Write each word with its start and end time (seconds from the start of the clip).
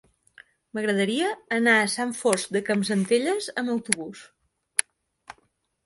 M'agradaria 0.77 1.27
anar 1.59 1.75
a 1.83 1.91
Sant 1.97 2.15
Fost 2.23 2.57
de 2.57 2.65
Campsentelles 2.73 3.53
amb 3.65 3.77
autobús. 3.79 4.29